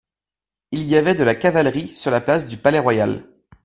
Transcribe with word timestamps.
Il 0.71 0.81
y 0.81 0.95
avait 0.95 1.13
de 1.13 1.23
la 1.23 1.35
cavalerie 1.35 1.93
sur 1.93 2.09
la 2.09 2.21
place 2.21 2.47
du 2.47 2.57
Palais-Royal. 2.57 3.23